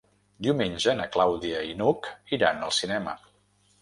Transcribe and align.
Diumenge 0.45 0.95
na 1.01 1.05
Clàudia 1.15 1.61
i 1.73 1.77
n'Hug 1.81 2.09
iran 2.39 2.67
al 2.69 2.77
cinema. 2.83 3.15